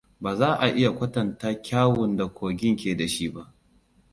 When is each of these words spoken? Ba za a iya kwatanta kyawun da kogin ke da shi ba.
Ba 0.21 0.35
za 0.39 0.49
a 0.59 0.67
iya 0.69 0.91
kwatanta 0.91 1.53
kyawun 1.63 2.15
da 2.17 2.27
kogin 2.27 2.75
ke 2.75 2.95
da 2.97 3.07
shi 3.07 3.29
ba. 3.29 3.53